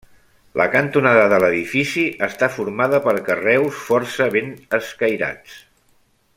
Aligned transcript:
La 0.59 0.65
cantonada 0.75 1.25
de 1.33 1.37
l'edifici 1.43 2.05
està 2.29 2.49
formada 2.55 3.01
per 3.05 3.15
carreus 3.29 3.85
força 3.91 4.31
ben 4.39 4.53
escairats. 4.81 5.63